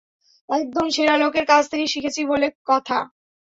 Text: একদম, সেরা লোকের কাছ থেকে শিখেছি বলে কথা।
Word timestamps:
একদম, 0.49 0.85
সেরা 0.89 1.15
লোকের 1.17 1.45
কাছ 1.45 1.63
থেকে 1.71 1.85
শিখেছি 1.87 2.21
বলে 2.25 2.47
কথা। 2.67 2.97